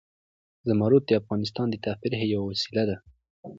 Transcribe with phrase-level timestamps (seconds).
[0.67, 2.97] زمرد د افغانانو د تفریح یوه وسیله ده.